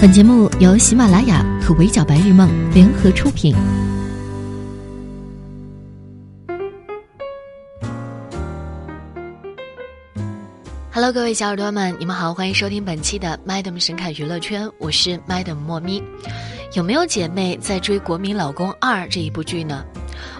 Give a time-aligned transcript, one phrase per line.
[0.00, 3.52] 本节目由喜马拉雅和围剿白日梦联合出品。
[10.92, 16.00] Hello，各位小耳朵们，你们好，欢迎收听本期的 Madam 神侃娱乐圈，我是 Madam 莫咪。
[16.74, 19.84] 有没有姐妹在追《国民老公二》这一部剧呢？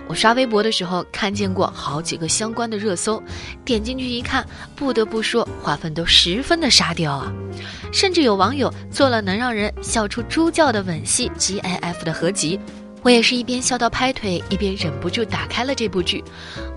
[0.07, 3.23] 我刷微博的时候看见过好几个相关的热搜，
[3.65, 7.33] 点进去一看，不得不说画风都十分的沙雕啊！
[7.93, 12.59] 甚至有网友做了能让人笑出猪叫的吻戏 GIF 的合集。
[13.03, 16.23] 我也是一边笑到拍腿，一边忍不住打开了这部剧。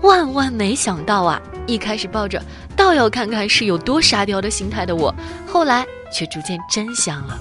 [0.02, 1.40] 万万没想到啊！
[1.66, 2.40] 一开始抱着
[2.76, 5.14] 倒要看看是有多沙雕的心态的我，
[5.46, 7.38] 后来却逐渐真香了。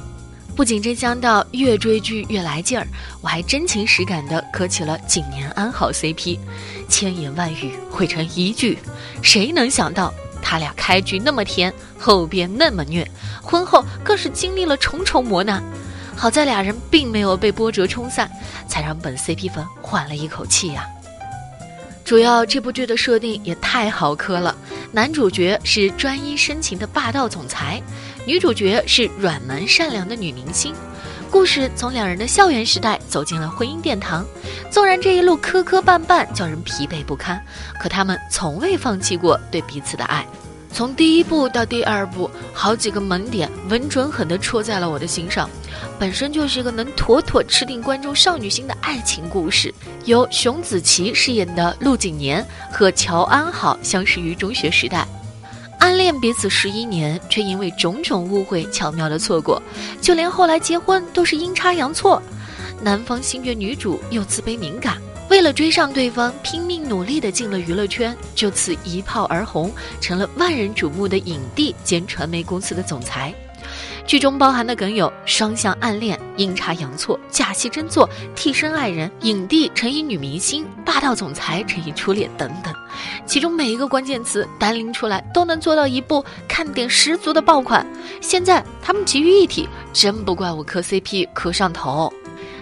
[0.56, 2.86] 不仅真香到越追剧越来劲儿，
[3.22, 6.38] 我还真情实感地磕起了景年安好 CP，
[6.88, 8.78] 千言万语汇成一句，
[9.24, 13.10] 谁能想到他俩开局那么甜，后边那么虐，
[13.42, 15.64] 婚后更是经历了重重磨难，
[16.16, 18.30] 好在俩人并没有被波折冲散，
[18.68, 20.86] 才让本 CP 粉缓了一口气呀。
[22.04, 24.56] 主要这部剧的设定也太好磕了，
[24.92, 27.82] 男主角是专一深情的霸道总裁。
[28.26, 30.76] 女主角是软萌善良的女明星，
[31.32, 34.24] 故事从两人的校园时代走进了婚姻殿堂。
[34.70, 37.44] 纵然这一路磕磕绊绊，叫人疲惫不堪，
[37.80, 40.26] 可他们从未放弃过对彼此的爱。
[40.72, 45.50] 从第一部到第二部，好几个萌点稳准狠地戳在了我的心上。
[46.00, 49.74] 本身就是一个能妥妥吃定观众少女心的爱情故事。
[50.06, 55.06] 由熊梓淇饰演的陆景年和乔安好相识于中学时代。
[55.82, 59.60] 暗恋彼此十一年，却因为种种误会巧妙的错过，
[60.00, 62.22] 就连后来结婚都是阴差阳错。
[62.84, 73.34] 男方心悦女主又自卑敏感，为了追上对方，拼命努力的进了娱乐圈，就此一炮而红，成了万人瞩目的影帝兼传媒公司的总裁。
[74.06, 82.74] 剧中包含的梗有双向暗恋、阴差阳错、假戏真做、替身爱人、影帝乘以女明星、霸道总裁乘以初恋等等，
[83.26, 87.86] 其中每一个关键词单拎出来都能做到一部看点十足的爆款。
[88.20, 92.12] 现在他们集于一体，真不怪我磕 CP 磕上头。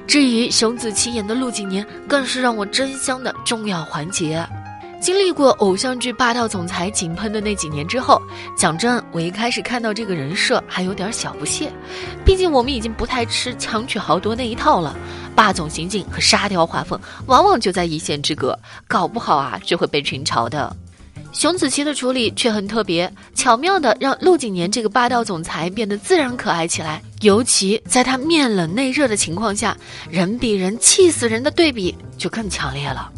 [0.06, 4.45] 至于熊梓淇演的陆景年，更是让我真香的重要环节。
[4.99, 8.21] 经历过偶像剧霸道总裁井喷的那几年之后，
[8.55, 11.71] 讲真，我一开始看到这个人设还有点小不屑，
[12.25, 14.95] 毕竟我们已经不太吃强取豪夺那一套了，
[15.33, 18.57] 霸总行径和沙雕画风往往就在一线之隔，
[18.88, 20.75] 搞不好啊就会被群嘲的。
[21.31, 29.77] 熊梓淇的处理却很特别，巧妙的让陆景年这个霸道总裁变得自然可爱起来，尤其在他面冷内热的情况下，
[30.09, 33.09] 人比人气死人的对比就更强烈了。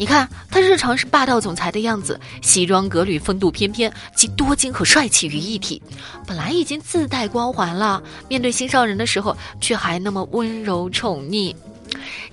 [0.00, 5.82] 你看他日常是霸道总裁的样子，西装革履，风度翩翩，集多金和帅气于一体。
[6.26, 11.54] 本来已经自带光环了，面对心上人的时候，却还那么温柔宠溺。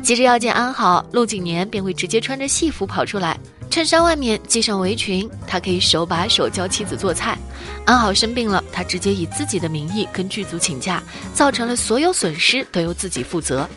[0.02, 3.38] 急着要见安好，陆景年便会直接穿着戏服跑出来。
[3.70, 7.38] 衬衫外面系上围裙，他可以手把手教妻子做菜。
[7.86, 11.02] 安好生病了，他直接以自己的名义跟剧组请假，
[11.34, 13.68] 造成了所有损失都由自己负责。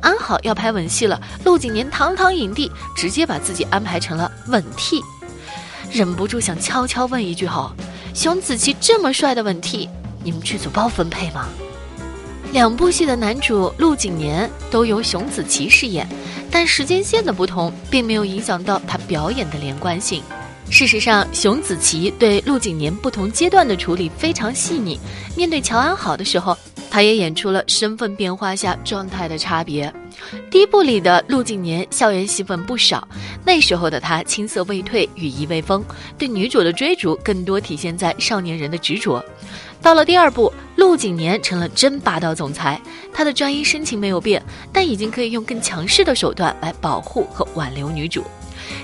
[0.00, 5.02] 安好要拍吻戏了，陆景年堂堂影帝，直接把自己安排成了吻替。
[5.90, 7.72] 忍不住想悄悄问一句：吼，
[8.14, 9.88] 熊梓淇这么帅的吻替，
[10.22, 11.48] 你们剧组包分配吗？
[12.52, 16.08] 两部戏的男主陆景年都由熊梓淇饰演。
[16.50, 20.22] 但时间线的不同，并没有影响到他表演的连贯性。
[20.70, 24.98] 事实上，熊梓淇对陆景年不同阶段的处理非常细腻。
[25.34, 26.56] 面对乔安好的时候，
[26.90, 29.90] 他也演出了身份变化下状态的差别。
[30.50, 33.06] 第一部里的陆景年校园戏份不少，
[33.46, 35.82] 那时候的他青涩未退，羽翼未丰，
[36.18, 39.24] 对女主的追逐更多体现在少年人的执着。
[39.80, 42.80] 到了第二部，陆景年成了真霸道总裁，
[43.12, 48.24] 他的专一深情没有变，但已经可以用更强势的手段来保护和挽留女主。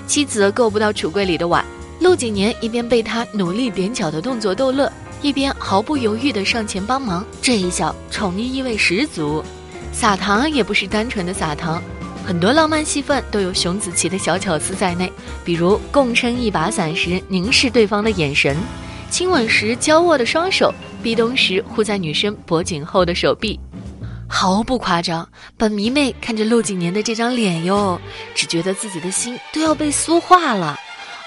[0.07, 1.63] 妻子够不到橱柜里的碗，
[1.99, 4.91] 陆景年一边被他努力踮脚的动作逗乐，
[5.21, 7.23] 一边毫不犹豫地上前帮忙。
[7.41, 9.43] 这一笑，宠溺意味十足。
[9.91, 11.81] 撒糖也不是单纯的撒糖，
[12.25, 15.11] 很多浪漫戏份都有熊梓淇的小巧思在内，
[15.43, 18.57] 比如共撑一把伞时凝视对方的眼神。
[19.15, 23.57] 亲吻时交握的双手，壁咚时护在女生脖颈后的手臂，
[24.27, 25.25] 毫不夸张。
[25.55, 27.97] 本迷妹看着陆景年的这张脸哟，
[28.35, 30.77] 只觉得自己的心都要被酥化了。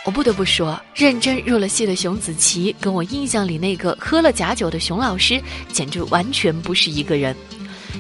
[0.05, 5.41] 我不得不说，认真入了戏的熊梓淇，跟我印象里那个喝了假酒的熊老师，
[5.73, 7.35] 简直完全不是一个人。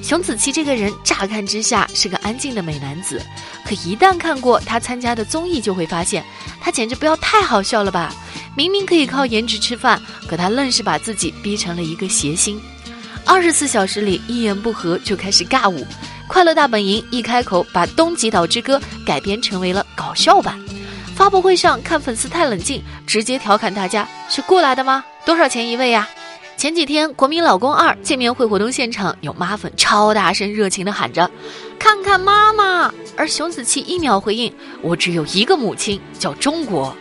[0.03, 3.23] 熊梓淇这个人，乍看之下是个安静的美男子，
[3.65, 6.23] 可一旦看过他参加的综艺，就会发现，
[6.61, 8.15] 他简直不要太好笑了吧！
[8.59, 12.61] 明明可以靠颜值吃饭，可他愣是把自己逼成了一个谐星。
[13.25, 15.87] 二十四小时里一言不合就开始尬舞。
[16.27, 18.77] 快乐大本营一开口把《东极岛之歌》
[19.07, 20.59] 改编成为了搞笑版。
[21.15, 25.05] 发布会上看粉丝太冷静，直接调侃大家是过来的吗？
[25.25, 26.09] 多少钱一位呀？
[26.57, 31.31] 前几天《国民老公二》见面会活动现场，有妈粉超大声热情地喊着
[31.79, 34.53] ：“看看妈妈！”而熊梓淇一秒回应
[34.83, 36.93] ：“我只有一个母亲，叫中国。”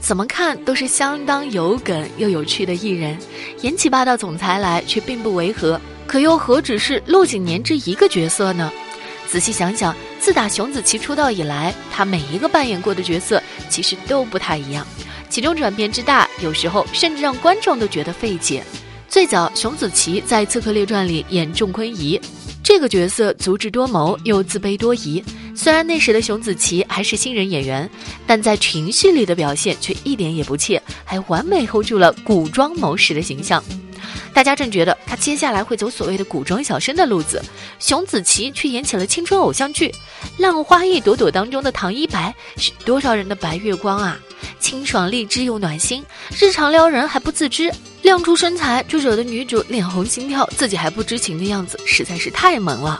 [0.00, 3.16] 怎么看都是相当有梗又有趣的艺人，
[3.60, 5.80] 演起霸道总裁来却并不违和。
[6.06, 8.72] 可又何止是陆景年这一个角色呢？
[9.28, 14.84] 仔细想想，自打熊梓淇出道以来，她每一个扮演过的角色其实都不太一样，
[15.28, 18.64] 其中转变之大，有时候甚至让观众都觉得费解。
[19.08, 22.20] 最早，熊梓淇在《刺客列传》里演仲坤仪，
[22.64, 25.22] 这个角色足智多谋又自卑多疑。
[25.62, 27.86] 虽然那时的熊梓淇还是新人演员，
[28.26, 33.62] 但在群戏里的表现却一点也不怯，还完美 hold 住了古装谋士的形象。
[34.32, 37.44] 大家正觉得他接下来会走所谓的古装小生的路子，
[37.78, 39.88] 熊梓淇却演起了青春偶像剧
[40.38, 44.18] 《浪花一朵朵》当中的唐一白，是多少人的白月光啊！
[44.60, 46.02] 清爽励志又暖心，
[46.40, 47.70] 日常撩人还不自知，
[48.00, 52.98] 亮出身材就惹得女主脸红心跳，自己还不知情的样子实在是太萌了。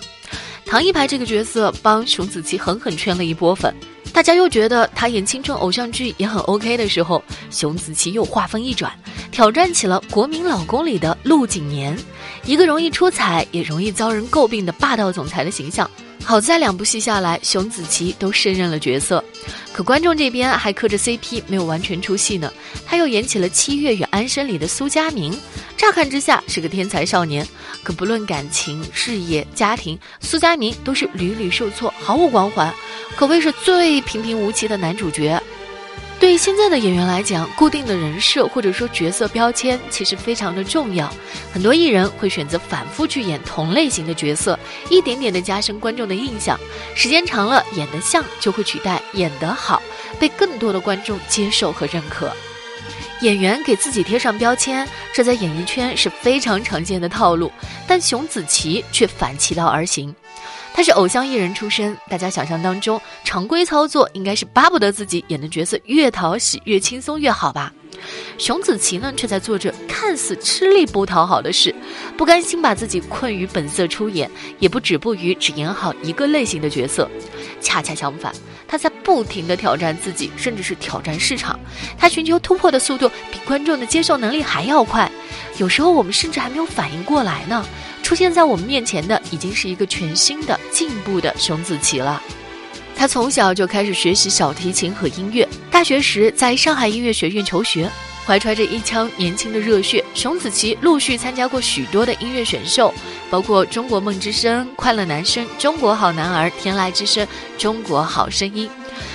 [0.70, 3.74] 唐一白这个角色帮熊梓淇狠狠圈了一波粉。
[4.12, 7.20] 大家又觉得他演青春偶像剧也很 OK 的时候，
[7.50, 8.92] 熊梓淇又话锋一转，
[9.32, 11.98] 挑战起了《国民老公》里的陆景年，
[12.44, 15.90] 一个容易出彩也容易遭人诟病的霸道总裁的形象。
[16.22, 19.24] 好在两部戏下来，熊梓淇都胜任了角色，
[19.72, 22.52] 可观众这边还磕着 CP，没有完全出戏呢。
[22.86, 25.36] 他又演起了《七月与安生》里的苏佳明，
[25.80, 27.48] 乍看之下是个天才少年，
[27.82, 32.70] 可不论感情、事业、家庭，苏佳明都是屡屡受挫，毫无光环，
[33.16, 35.42] 可谓是最平平无奇的男主角。
[36.18, 41.10] 对现在的演员来讲，固定的人设或者说角色标签其实非常的重要。
[41.50, 44.58] 很多艺人会选择反复去演同类型的角色，
[44.90, 46.60] 一点点的加深观众的印象。
[46.94, 49.82] 时间长了，演得像就会取代演得好，
[50.18, 52.30] 被更多的观众接受和认可。
[53.20, 57.52] 演员给自己贴上标签，这在演艺圈是非常常见的套路，
[57.86, 60.14] 但熊梓淇却反其道而行。
[60.72, 67.72] 他是偶像艺人出身，大家想象当中常规操作应该是巴不得自己演的角色越讨喜、越轻松越好吧？
[68.38, 71.74] 熊梓淇呢，却在做着看似吃力不讨好的事，
[72.16, 77.08] 不甘心把自己困于本色出演，也不止步于只演好一个类型的角色。
[77.60, 78.32] 恰恰相反，
[78.66, 81.58] 他在不停的挑战自己，甚至是挑战市场。
[81.98, 85.10] 他寻求突破的速度比观众的接受能力还要快，
[85.58, 87.64] 有时候我们甚至还没有反应过来呢。
[88.02, 92.20] 出现在我们面前的已经是一个全新的、进步的熊梓淇了。
[92.96, 95.46] 他从小就开始学习小提琴和音乐，
[95.80, 97.90] 大学时在上海音乐学院求学。
[98.26, 102.92] 怀揣着一腔年轻的热血，熊梓淇陆续参加过许多的音乐选秀，
[103.30, 107.24] 包括《中国梦之声》《快乐男声》《中国好男儿》《天籁之声》
[107.56, 108.68] 《中国好声音》。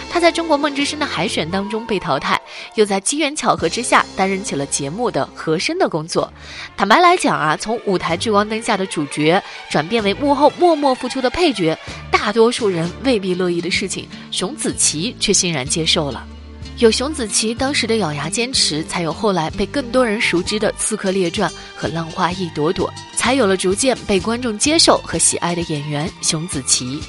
[0.10, 2.42] 他在中国梦之声的海选当中被淘汰，
[2.74, 6.34] 又在机缘巧合之下担任起了节目的和声的工作。
[6.76, 9.40] 坦白来讲啊，从舞台聚光灯下的主角
[9.70, 11.78] 转变为幕后默默付出的配角，
[12.10, 16.26] 大多数人未必乐意的事情，熊梓淇却欣然接受了。
[16.78, 27.02] 有熊梓淇当时的咬牙坚持，才有后来被更多人熟知的《刺客列传》和《浪花一朵朵》，才有了逐渐被观众接受和喜爱的演员熊梓淇。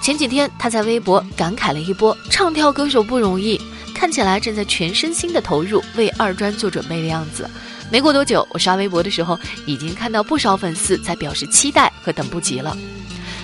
[0.00, 3.60] 前几天，他在微博感慨了一波：“唱跳歌手不容易，
[3.92, 7.50] 看起来正在全身心的投入，为二专做准备的样子。”
[7.90, 12.76] 没过多久，我刷微博的时候，已经看到不少粉丝在表示期待和等不及了。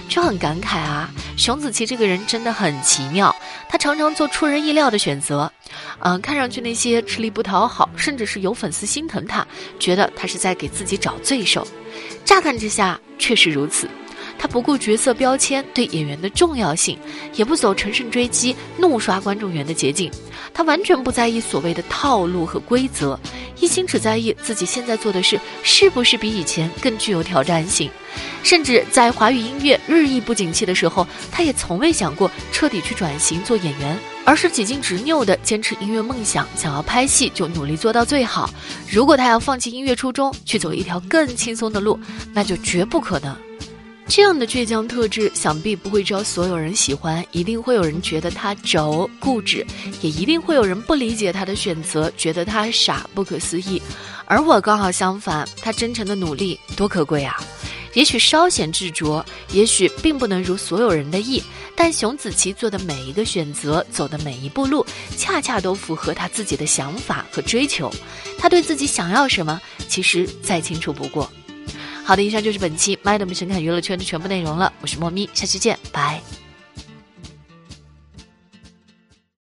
[0.09, 3.35] 就很感慨啊，熊梓淇这个人真的很奇妙，
[3.69, 5.51] 他常常做出人意料的选择。
[6.01, 9.47] 嗯，看上去那些吃力不讨好，甚至是有粉丝心疼他，
[9.79, 11.67] 觉得他是在给自己找罪受。
[12.25, 13.89] 乍看之下，确实如此。
[14.37, 16.99] 他不顾角色标签对演员的重要性，
[17.35, 20.11] 也不走乘胜追击、怒刷观众缘的捷径。
[20.53, 23.19] 他完全不在意所谓的套路和规则，
[23.61, 27.91] 一心只在意自己现在做的事是不是比以前更具有挑战性。
[28.43, 36.47] 甚至在华语音乐日益不景气的时候，他也从未想过彻底去转型做演员，而是几经执拗地坚持音乐梦想。
[36.55, 38.49] 想要拍戏就努力做到最好。
[38.89, 41.99] 如果他要放弃音乐初衷，去走一条更轻松的路，
[42.33, 43.37] 那就绝不可能。
[44.07, 49.67] 这样的倔强特质，想必不会招所有人喜欢，一定会有人觉得他轴固执，
[50.03, 53.83] 也一定会有人不理解他的选择，觉得他傻不可思议。
[54.27, 57.37] 而我刚好相反，他真诚的努力多可贵啊！
[57.95, 61.43] 也许稍显执着，也许并不能如所有人的意，
[61.77, 64.85] 但熊梓淇做的每一个选择，走的每一步路，
[65.17, 67.93] 恰恰都符合他自己的想法和追求。
[68.37, 71.31] 他对自己想要什么，其实再清楚不过。
[72.05, 74.71] 好的，以上就是本期 Madam 神侃娱乐圈的全部内容了。
[74.83, 76.44] 我是莫咪，下期见，拜。